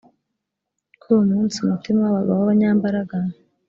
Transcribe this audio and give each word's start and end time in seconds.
kuri 0.99 1.11
uwo 1.13 1.23
munsi 1.31 1.55
umutima 1.59 1.99
w’abagabo 2.03 2.37
b’abanyambaraga 2.39 3.17